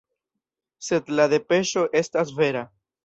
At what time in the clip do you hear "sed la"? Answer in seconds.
0.87-1.27